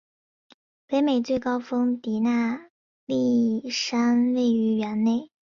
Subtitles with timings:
[0.87, 2.71] 北美最高峰迪纳
[3.05, 5.29] 利山位于园内。